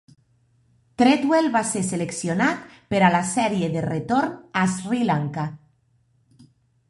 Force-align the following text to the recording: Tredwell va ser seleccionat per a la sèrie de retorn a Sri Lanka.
Tredwell 1.01 1.49
va 1.55 1.61
ser 1.71 1.81
seleccionat 1.89 2.63
per 2.93 3.03
a 3.09 3.13
la 3.17 3.21
sèrie 3.33 3.69
de 3.75 3.85
retorn 3.89 4.33
a 4.61 4.63
Sri 4.77 5.03
Lanka. 5.11 5.47